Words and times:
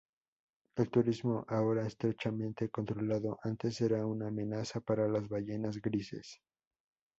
El 0.77 0.89
turismo, 0.89 1.45
ahora 1.47 1.85
estrechamente 1.85 2.69
controlado, 2.71 3.37
antes 3.43 3.81
era 3.81 4.03
una 4.07 4.29
amenaza 4.29 4.79
para 4.81 5.07
las 5.07 5.29
ballenas 5.29 5.79
grises. 5.79 6.41